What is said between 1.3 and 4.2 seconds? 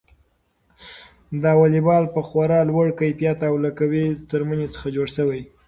دا واليبال په خورا لوړ کیفیت او له قوي